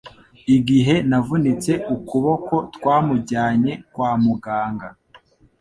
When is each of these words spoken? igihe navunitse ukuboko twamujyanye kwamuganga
igihe 0.55 0.95
navunitse 1.09 1.71
ukuboko 1.95 2.55
twamujyanye 2.75 3.71
kwamuganga 3.93 4.87